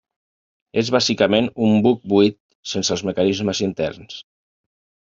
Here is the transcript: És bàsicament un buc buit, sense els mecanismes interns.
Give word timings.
És 0.81 0.89
bàsicament 0.95 1.51
un 1.67 1.77
buc 1.89 2.01
buit, 2.15 2.39
sense 2.75 2.95
els 2.99 3.07
mecanismes 3.13 3.65
interns. 3.71 4.21